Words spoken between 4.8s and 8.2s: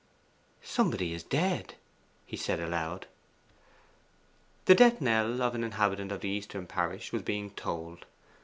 knell of an inhabitant of the eastern parish was being tolled.